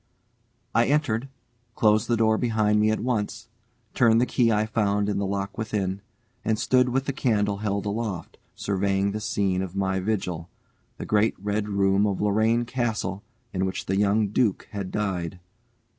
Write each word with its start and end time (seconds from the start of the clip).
I 0.73 0.85
entered, 0.85 1.29
closed 1.75 2.07
the 2.07 2.17
door 2.17 2.35
behind 2.39 2.79
me 2.79 2.89
at 2.89 2.99
once, 3.01 3.49
turned 3.93 4.19
the 4.19 4.25
key 4.25 4.51
I 4.51 4.65
found 4.65 5.07
in 5.07 5.19
the 5.19 5.27
lock 5.27 5.55
within, 5.59 6.01
and 6.43 6.57
stood 6.57 6.89
with 6.89 7.05
the 7.05 7.13
candle 7.13 7.57
held 7.57 7.85
aloft, 7.85 8.39
surveying 8.55 9.11
the 9.11 9.19
scene 9.21 9.61
of 9.61 9.75
my 9.75 9.99
vigil, 9.99 10.49
the 10.97 11.05
great 11.05 11.35
red 11.37 11.69
room 11.69 12.07
of 12.07 12.19
Lorraine 12.19 12.65
Castle, 12.65 13.21
in 13.53 13.63
which 13.67 13.85
the 13.85 13.95
young 13.95 14.29
duke 14.29 14.67
had 14.71 14.89
died. 14.89 15.39